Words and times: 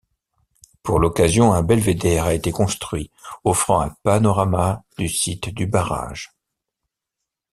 Pour 0.81 0.97
l'occasion, 0.99 1.53
un 1.53 1.61
belvédère 1.61 2.25
a 2.25 2.33
été 2.33 2.51
construit, 2.51 3.11
offrant 3.43 3.81
un 3.81 3.95
panorama 4.01 4.83
du 4.97 5.07
site 5.07 5.49
du 5.49 5.67
barrage. 5.67 6.33